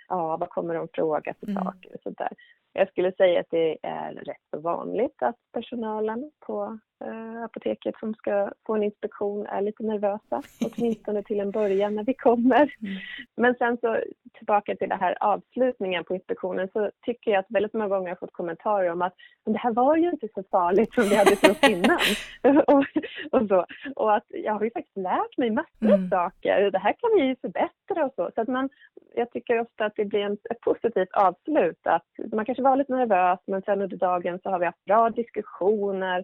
[0.08, 1.64] ja, vad kommer de fråga för mm.
[1.64, 2.32] saker och sådär.
[2.74, 8.14] Jag skulle säga att det är rätt så vanligt att personalen på eh, apoteket som
[8.14, 12.62] ska få en inspektion är lite nervösa, åtminstone till en början när vi kommer.
[12.82, 12.94] Mm.
[13.38, 13.98] Men sen så
[14.34, 18.16] tillbaka till det här avslutningen på inspektionen så tycker jag att väldigt många gånger har
[18.16, 19.14] fått kommentarer om att
[19.46, 22.00] det här var ju inte så farligt som vi hade trott innan.
[22.68, 22.86] och,
[23.32, 23.66] och, så.
[23.96, 26.10] och att jag har ju faktiskt lärt mig massor av mm.
[26.10, 28.32] saker, det här kan vi ju förbättra och så.
[28.36, 28.70] Så att man,
[29.16, 31.80] jag tycker ofta att det blir en, ett positivt avslut.
[31.84, 35.10] Att man kanske var lite nervös men sen under dagen så har vi haft bra
[35.10, 36.24] diskussioner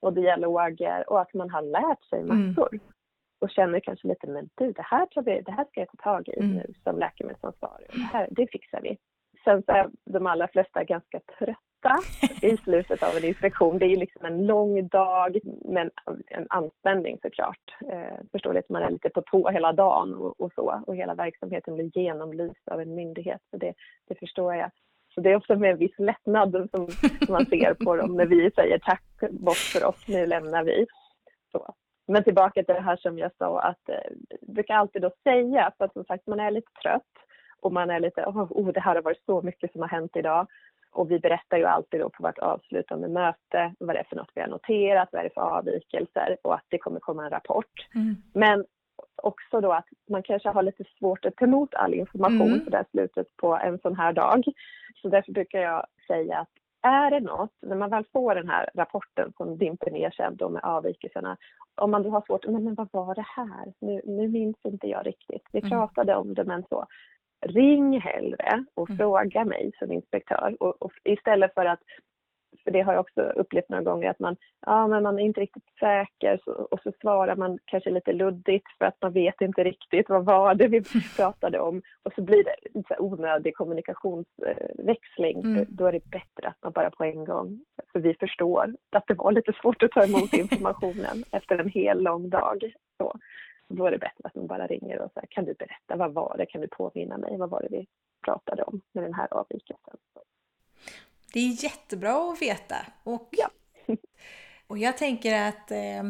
[0.00, 2.46] och dialoger och att man har lärt sig Mm.
[2.48, 2.78] massor.
[3.40, 5.96] Och känner kanske lite, men du, det här, tror vi, det här ska jag ta
[6.02, 6.50] tag i Mm.
[6.50, 7.86] nu som läkemedelsansvarig.
[7.92, 8.98] Det, här, det fixar vi.
[9.44, 11.96] Sen så är de allra flesta ganska trötta
[12.42, 13.78] i slutet av en inspektion.
[13.78, 15.90] Det är ju liksom en lång dag, men
[16.26, 17.76] en anspänning såklart.
[17.90, 20.82] Eh, förståeligt, man är lite på tå hela dagen och, och så.
[20.86, 23.40] Och hela verksamheten blir genomlyst av en myndighet.
[23.50, 23.74] Så det,
[24.08, 24.70] det förstår jag.
[25.14, 26.88] Så det är också med en viss lättnad som,
[27.28, 30.86] man ser på dem när vi säger tack, bort för oss, nu lämnar vi.
[31.52, 31.74] Så.
[32.06, 35.84] Men tillbaka till det här som jag sa att eh, brukar alltid då säga, för
[35.84, 37.12] att som sagt man är lite trött
[37.60, 40.16] och man är lite, oh, oh det här har varit så mycket som har hänt
[40.16, 40.46] idag.
[40.92, 44.30] Och vi berättar ju alltid då på vårt avslutande möte vad det är för något
[44.34, 47.86] vi har noterat, vad är det för avvikelser och att det kommer komma en rapport.
[47.94, 48.16] Mm.
[48.32, 48.64] Men
[49.22, 52.72] också då att man kanske har lite svårt att ta emot all information Mm.
[52.72, 54.44] här slutet på en sån här dag.
[55.02, 56.48] Så därför brukar jag säga att
[56.82, 60.48] är det något, när man väl får den här rapporten som dimper ner sen då
[60.48, 61.36] med avvikelserna,
[61.74, 63.72] om man då har svårt, men, men vad var det här?
[63.80, 65.42] Nu, nu minns inte jag riktigt.
[65.52, 65.70] Vi Mm.
[65.70, 66.86] pratade om det men så.
[67.46, 68.98] Ring hellre och Mm.
[68.98, 71.80] fråga mig som inspektör och, och istället för att
[72.64, 75.40] för det har jag också upplevt några gånger att man, ja, men man är inte
[75.40, 79.64] riktigt säker så, och så svarar man kanske lite luddigt för att man vet inte
[79.64, 80.82] riktigt vad var det vi
[81.16, 85.40] pratade om och så blir det lite onödig kommunikationsväxling.
[85.40, 85.66] Mm.
[85.68, 87.60] Då är det bättre att man bara på en gång,
[87.92, 92.02] för vi förstår att det var lite svårt att ta emot informationen efter en hel
[92.02, 92.74] lång dag.
[92.98, 93.18] Så,
[93.68, 96.34] då är det bättre att man bara ringer och säger, kan du berätta, vad var
[96.38, 97.86] det, kan du påminna mig, vad var det vi
[98.24, 99.96] pratade om med den här avvikelsen?
[101.34, 102.76] Det är jättebra att veta.
[103.02, 103.50] Och, Ja.
[104.66, 106.02] och jag tänker att eh,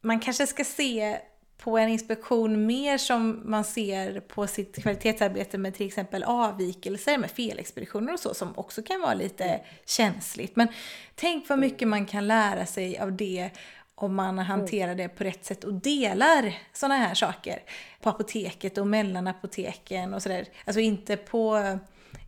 [0.00, 1.18] man kanske ska se
[1.56, 7.30] på en inspektion mer som man ser på sitt kvalitetsarbete med till exempel avvikelser med
[7.30, 10.56] felexpeditioner och så som också kan vara lite känsligt.
[10.56, 10.68] Men
[11.14, 13.50] tänk vad mycket man kan lära sig av det
[13.94, 17.62] om man hanterar det på rätt sätt och delar sådana här saker
[18.00, 20.46] på apoteket och mellan apoteken och sådär.
[20.64, 21.78] Alltså inte på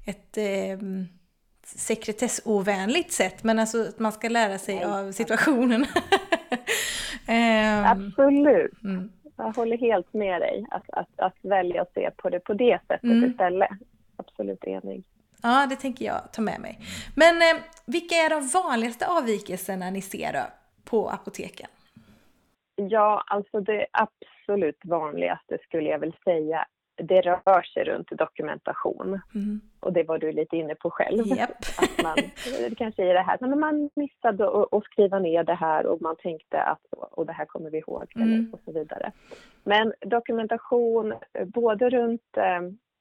[0.07, 0.79] ett eh,
[1.79, 4.85] sekretessovänligt sätt men alltså att man ska lära sig Nej.
[4.85, 5.87] av situationen.
[7.29, 8.83] Ehm, Absolut.
[8.85, 9.13] mm.
[9.37, 12.79] Jag håller helt med dig att, att, att välja att se på det på det
[12.89, 13.31] sättet Mm.
[13.31, 13.71] istället.
[14.17, 15.05] Absolut enig.
[15.43, 16.79] Ja, det tänker jag ta med mig.
[17.17, 20.41] Men eh, vilka är de vanligaste avvikelserna ni ser då
[20.85, 21.69] på apoteken?
[22.77, 29.21] Ja, alltså det absolut vanligaste skulle jag väl säga, det rör sig runt dokumentation.
[29.35, 29.61] Mm.
[29.81, 31.27] Och det var du lite inne på själv.
[31.27, 31.51] Japp.
[31.79, 32.17] Att man
[32.69, 36.17] det kanske är det här, men man missade att skriva ner det här och man
[36.17, 38.51] tänkte att och det här kommer vi ihåg Mm.
[38.53, 39.13] och så vidare.
[39.65, 42.61] Men dokumentation eh, både runt eh,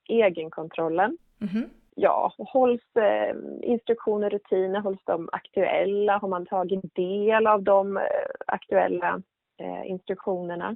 [0.10, 1.70] egenkontrollen Mhm.
[1.96, 6.18] ja, hålls eh, instruktioner, rutiner, hålls de aktuella?
[6.18, 8.04] Har man tagit del av de eh,
[8.48, 9.22] aktuella
[9.58, 10.76] eh, instruktionerna?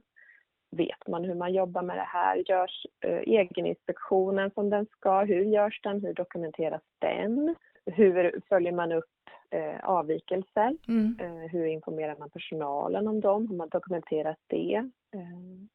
[0.77, 2.43] Vet man hur man jobbar med det här?
[2.49, 5.23] Görs eh, egeninspektionen som den ska?
[5.23, 6.01] Hur görs den?
[6.01, 7.55] Hur dokumenteras den?
[7.85, 10.77] Hur följer man upp eh, avvikelser?
[10.87, 11.17] Mm.
[11.21, 13.47] Eh, hur informerar man personalen om dem?
[13.47, 14.75] Har man dokumenterat det?
[15.15, 15.65] Eh,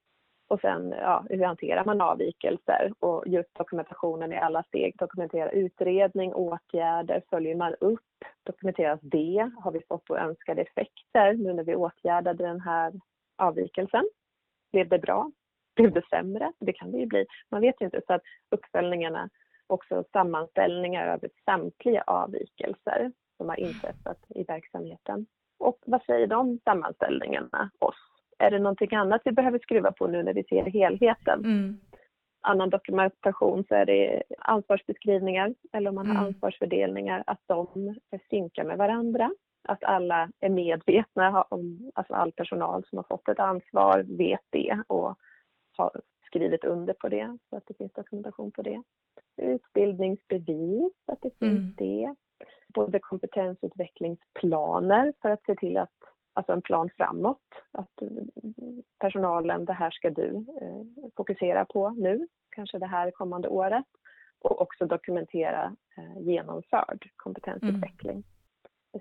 [0.48, 2.92] och sen, ja, hur hanterar man avvikelser?
[2.98, 4.94] Och just dokumentationen i alla steg.
[4.98, 8.24] Dokumentera utredning, åtgärder, följer man upp?
[8.42, 9.50] Dokumenteras det?
[9.56, 12.92] Har vi fått önskade effekter nu när vi åtgärdade den här
[13.38, 14.04] avvikelsen?
[14.72, 15.30] Blev det bra?
[15.76, 16.52] Blev det sämre?
[16.60, 17.26] Det kan det ju bli.
[17.50, 18.00] Man vet ju inte.
[18.06, 19.28] Så att uppföljningarna,
[19.66, 25.26] också sammanställningar över samtliga avvikelser som har inträffat i verksamheten.
[25.58, 27.96] Och vad säger de sammanställningarna oss?
[28.38, 31.38] Är det någonting annat vi behöver skruva på nu när vi ser helheten?
[31.44, 31.80] Mm.
[32.42, 36.26] Annan dokumentation så är det ansvarsbeskrivningar eller om man har Mm.
[36.26, 37.94] ansvarsfördelningar, att de
[38.30, 39.30] synkar med varandra.
[39.68, 44.82] Att alla är medvetna om, alltså all personal som har fått ett ansvar vet det
[44.86, 45.18] och
[45.76, 48.82] har skrivit under på det så att det finns dokumentation på det.
[49.36, 51.74] Utbildningsbevis, att det finns Mm.
[51.76, 52.14] det.
[52.74, 55.94] Både kompetensutvecklingsplaner för att se till att,
[56.32, 58.28] alltså en plan framåt, att mm,
[58.98, 60.82] personalen, det här ska du eh,
[61.16, 63.86] fokusera på nu, kanske det här kommande året.
[64.42, 68.18] Och också dokumentera eh, genomförd kompetensutveckling.
[68.18, 68.22] Är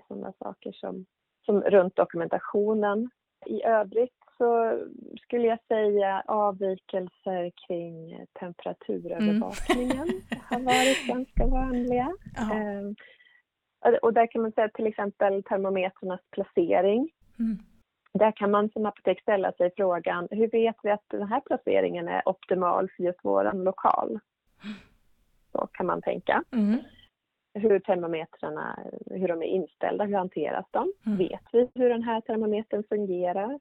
[0.08, 1.06] sådana saker som,
[1.44, 3.10] som runt dokumentationen.
[3.46, 4.78] I övrigt så
[5.22, 10.08] skulle jag säga avvikelser kring temperaturövervakningen
[10.44, 12.12] har varit ganska vanliga.
[12.34, 12.54] Ja.
[12.54, 17.10] Eh, och där kan man säga till exempel termometrarnas placering.
[17.38, 17.58] Mm.
[18.12, 22.08] Där kan man som apotek ställa sig frågan, hur vet vi att den här placeringen
[22.08, 24.18] är optimal för just vår lokal?
[25.52, 26.44] Så kan man tänka.
[26.52, 26.78] Mm.
[27.54, 28.78] Hur termometrarna,
[29.10, 30.92] hur de är inställda, hur hanteras de?
[31.06, 31.18] Mm.
[31.18, 33.58] Vet vi hur den här termometern fungerar?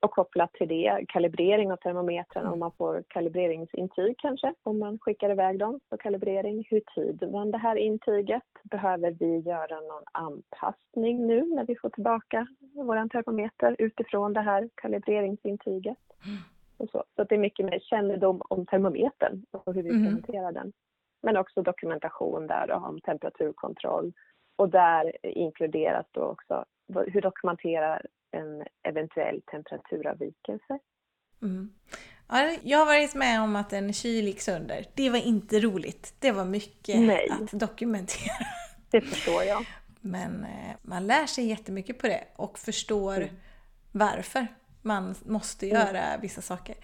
[0.00, 5.30] Och kopplat till det, kalibrering av termometrarna, om man får kalibreringsintyg kanske, om man skickar
[5.30, 6.66] iväg dem för kalibrering.
[6.70, 8.42] Hur tyder man det här intyget?
[8.62, 14.68] Behöver vi göra någon anpassning nu när vi får tillbaka vår termometer utifrån det här
[14.74, 15.98] kalibreringsintyget?
[16.26, 16.38] Mm.
[16.76, 19.98] Och så så att det är mycket mer kännedom om termometern och hur vi ska
[19.98, 20.12] Mm.
[20.12, 20.72] hantera den.
[21.22, 24.12] Men också dokumentation där om temperaturkontroll.
[24.56, 26.64] Och där inkluderas då också
[27.06, 30.78] hur dokumenterar en eventuell temperaturavvikelse.
[31.42, 31.72] Mm.
[32.28, 34.84] Ja, jag har varit med om att en kyl gick sönder.
[34.94, 36.14] Det var inte roligt.
[36.18, 37.28] Det var mycket Nej.
[37.30, 38.46] att dokumentera.
[38.90, 39.66] Det förstår jag.
[40.00, 43.28] Men eh, man lär sig jättemycket på det och förstår Mm.
[43.92, 44.46] varför
[44.82, 46.76] man måste göra vissa saker.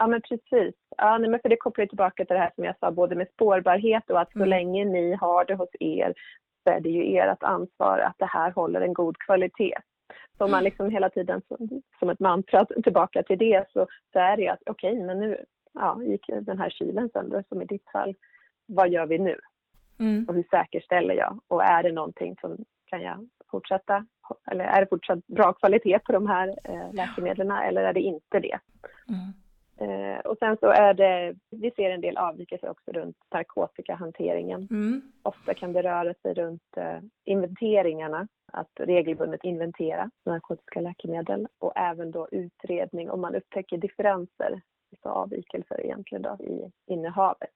[0.00, 0.74] Ja men precis.
[0.96, 3.28] Ja, nej, men för det kopplar tillbaka till det här som jag sa, både med
[3.32, 4.48] spårbarhet och att så Mm.
[4.48, 6.14] länge ni har det hos er
[6.64, 9.74] så är det ju ert ansvar att det här håller en god kvalitet.
[10.38, 11.42] Så om man liksom hela tiden
[11.98, 15.44] som, ett mantra tillbaka till det så, så är det ju att okej, men nu
[15.72, 18.14] ja, gick den här kylen sönder som i ditt fall.
[18.66, 19.38] Vad gör vi nu?
[19.98, 20.24] Mm.
[20.28, 21.40] Och hur säkerställer jag?
[21.48, 24.06] Och är det någonting som kan jag fortsätta?
[24.50, 28.40] Eller är det fortsatt bra kvalitet på de här eh, läkemedlen eller är det inte
[28.40, 28.58] det?
[29.08, 29.32] Mm.
[29.80, 34.68] Eh, och sen så är det, vi ser en del avvikelser också runt narkotikahanteringen.
[34.70, 35.02] Mm.
[35.22, 42.10] Ofta kan det röra sig runt eh, inventeringarna, att regelbundet inventera narkotiska läkemedel och även
[42.10, 44.60] då utredning om man upptäcker differenser,
[44.92, 47.50] alltså avvikelser egentligen då i innehavet.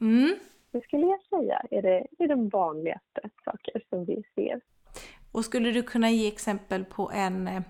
[0.00, 0.36] Mm.
[0.70, 4.60] Det skulle jag säga är, det, är de vanligaste saker som vi ser.
[5.32, 7.62] Och skulle du kunna ge exempel på en eh,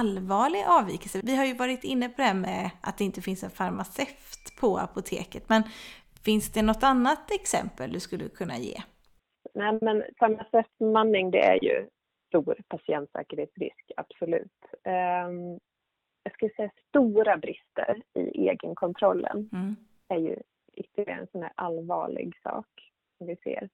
[0.00, 1.20] allvarlig avvikelse?
[1.24, 4.56] Vi har ju varit inne på det här med att det inte finns en farmaceut
[4.60, 5.62] på apoteket, men
[6.24, 8.76] finns det något annat exempel du skulle kunna ge?
[9.54, 11.88] Nej, men farmaceutbemanning det är ju
[12.28, 14.58] stor patientsäkerhetsrisk, absolut.
[14.84, 15.58] Ehm,
[16.22, 19.76] jag skulle säga stora brister i egenkontrollen Mm.
[20.08, 20.36] är ju
[20.72, 22.66] ytterligare en sån här allvarlig sak
[23.18, 23.68] som vi ser.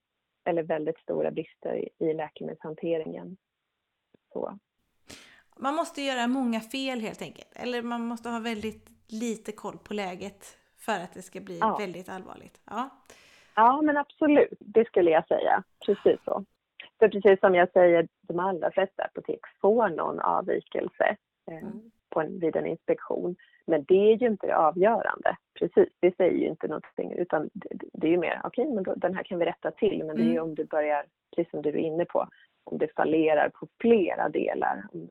[0.44, 3.36] Eller väldigt stora brister i, i läkemedelshanteringen.
[4.32, 4.58] Så.
[5.58, 9.94] Man måste göra många fel helt enkelt, eller man måste ha väldigt lite koll på
[9.94, 10.44] läget
[10.78, 11.76] för att det ska bli Ja.
[11.80, 12.60] väldigt allvarligt.
[12.70, 12.88] Ja.
[13.54, 14.52] Ja, men absolut.
[14.60, 15.62] Det skulle jag säga.
[15.86, 16.44] Precis så.
[16.98, 21.16] För precis som jag säger, de allra flesta apotek får någon avvikelse
[21.50, 21.90] eh, Mm.
[22.10, 23.36] på en, vid en inspektion.
[23.66, 25.36] Men det är ju inte det avgörande.
[25.58, 27.12] Precis, det säger ju inte någonting.
[27.12, 30.04] Utan det, det är ju mer, okej, men då, den här kan vi rätta till.
[30.04, 30.42] Men det är ju Mm.
[30.42, 31.04] om du börjar,
[31.36, 32.28] precis som du är inne på,
[32.72, 34.86] om det fallerar på flera delar.
[34.92, 35.08] Om,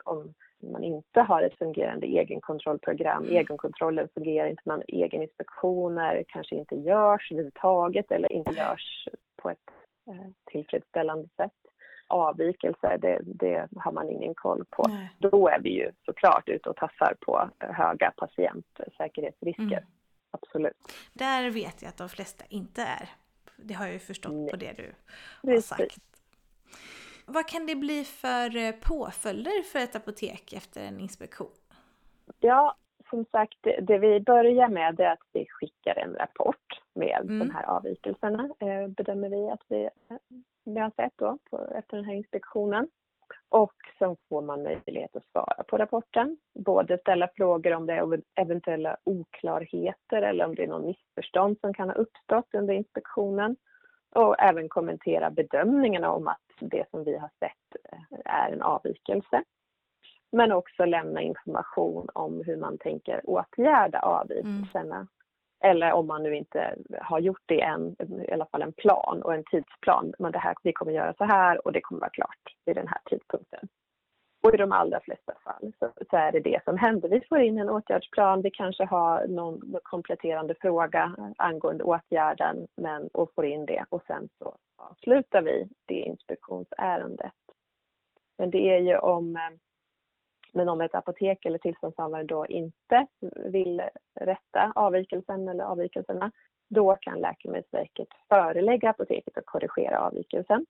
[0.62, 7.32] om man inte har ett fungerande egenkontrollprogram, egenkontrollen fungerar inte, man egeninspektioner kanske inte görs
[7.32, 9.70] överhuvudtaget eller inte görs på ett
[10.08, 11.52] eh, tillfredsställande sätt.
[12.10, 14.88] Avvikelser, det, det har man ingen koll på.
[14.88, 15.10] Nej.
[15.17, 19.63] Då är vi ju såklart ute och tassar på eh, höga patientsäkerhetsrisker.
[19.63, 19.84] Mm.
[20.32, 20.74] Absolut.
[21.13, 23.10] Där vet jag att de flesta inte är.
[23.58, 24.52] Det har jag ju förstått Nej.
[24.52, 24.93] på det du
[25.41, 25.67] har Precis.
[25.67, 26.16] sagt.
[27.30, 31.52] Vad kan det bli för eh, påföljder för ett apotek efter en inspektion?
[32.40, 32.76] Ja,
[33.10, 37.40] som sagt, det, vi börjar med är att vi skickar en rapport med Mm.
[37.40, 40.18] de här avvikelserna, eh, bedömer vi att vi, eh,
[40.66, 42.88] vi har sett då på, efter den här inspektionen.
[43.50, 46.38] Och sen får man möjlighet att svara på rapporten.
[46.54, 51.74] Både ställa frågor om det är eventuella oklarheter eller om det är någon missförstånd som
[51.74, 53.56] kan ha uppstått under inspektionen.
[54.15, 59.43] Och även kommentera bedömningarna om att det som vi har sett eh, är en avvikelse.
[60.32, 65.08] Men också lämna information om hur man tänker åtgärda avvikelserna.
[65.63, 67.96] Eller om man nu inte har gjort det än,
[68.28, 70.13] i alla fall en plan och en tidsplan.
[70.20, 72.88] Men det här, vi kommer göra så här och det kommer vara klart vid den
[72.88, 73.68] här tidpunkten.
[74.44, 77.10] Och i de allra flesta fall så, så är det det som händer.
[77.10, 83.34] Vi får in en åtgärdsplan, vi kanske har någon kompletterande fråga angående åtgärden men, och
[83.36, 87.34] får in det och sen så avslutar vi det inspektionsärendet.
[88.38, 89.40] Men det är ju om
[90.54, 93.82] men om ett apotek eller tillståndshavare då inte vill
[94.20, 96.32] rätta avvikelsen eller avvikelserna,
[96.70, 100.66] då kan Läkemedelsverket förelägga apoteket att korrigera avvikelsen.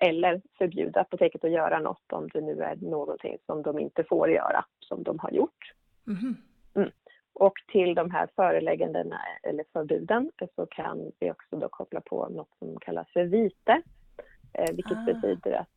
[0.00, 4.30] Eller förbjuda apoteket att göra något om det nu är någonting som de inte får
[4.30, 5.72] göra, som de har gjort.
[6.04, 6.36] Mhm.
[7.32, 12.58] Och till de här föreläggandena eller förbuden så kan vi också då koppla på något
[12.58, 13.82] som kallas för vite.
[14.52, 15.04] Eh, vilket Ah.
[15.04, 15.68] betyder att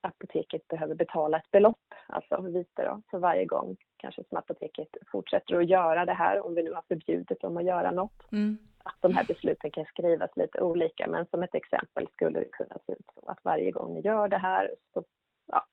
[0.00, 5.56] apoteket behöver betala ett belopp, alltså vite då, för varje gång kanske som apoteket fortsätter
[5.56, 8.32] att göra det här, om vi nu har förbjudit dem att göra något.
[8.32, 8.58] Mm.
[8.84, 12.76] Att de här besluten kan skrivas lite olika, men som ett exempel skulle det kunna
[12.86, 15.04] se ut så att varje gång ni gör det här så,
[15.46, 15.66] ja,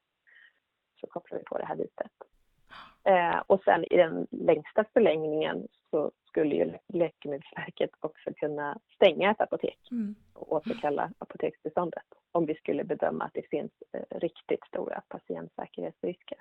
[1.01, 2.11] så kopplar vi på det här vitet.
[3.03, 9.41] Eh, och sen i den längsta förlängningen så skulle ju Läkemedelsverket också kunna stänga ett
[9.41, 10.15] apotek mm.
[10.33, 16.37] och återkalla apoteksbeståndet om vi skulle bedöma att det finns eh, riktigt stora patientsäkerhetsrisker.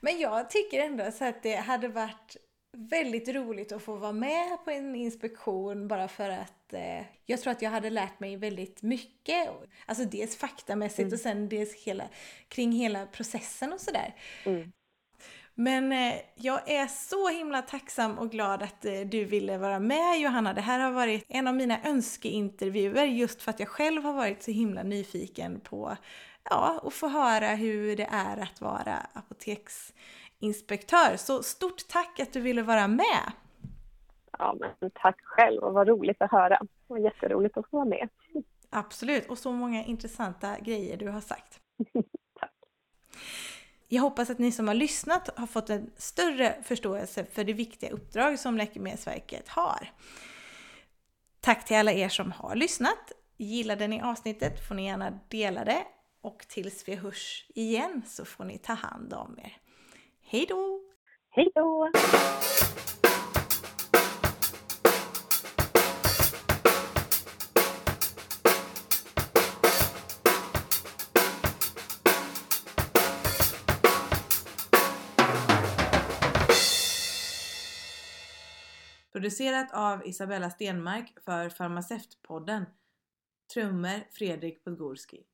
[0.00, 2.36] Men jag tycker ändå så att det hade varit
[2.76, 7.50] väldigt roligt att få vara med på en inspektion bara för att eh, jag tror
[7.52, 9.48] att jag hade lärt mig väldigt mycket.
[9.86, 11.12] Alltså dels faktamässigt mm.
[11.12, 12.04] och sen dels hela,
[12.48, 14.14] kring hela processen och sådär.
[14.44, 14.72] Mm.
[15.58, 20.20] Men eh, jag är så himla tacksam och glad att eh, du ville vara med
[20.20, 20.52] Johanna.
[20.52, 24.42] Det här har varit en av mina önskeintervjuer just för att jag själv har varit
[24.42, 25.96] så himla nyfiken på
[26.50, 29.06] ja, att få höra hur det är att vara
[30.36, 31.16] apoteksinspektör.
[31.16, 33.32] Så stort tack att du ville vara med!
[34.38, 36.58] Ja, men tack själv och vad roligt att höra.
[36.58, 38.08] Det var jätteroligt att få vara med.
[38.70, 41.60] Absolut, och så många intressanta grejer du har sagt.
[42.40, 42.52] tack!
[43.88, 47.90] Jag hoppas att ni som har lyssnat har fått en större förståelse för det viktiga
[47.90, 49.90] uppdrag som Läkemedelsverket har.
[51.40, 53.12] Tack till alla er som har lyssnat.
[53.36, 55.86] Gillade ni avsnittet får ni gärna dela det
[56.20, 59.56] och tills vi hörs igen så får ni ta hand om er.
[60.28, 60.80] Hej då!
[61.30, 61.90] Hej då!
[79.12, 82.66] Producerat av Isabella Stenmark för Farmaceutpodden.
[83.54, 85.24] Trummor Fredrik Podgorski.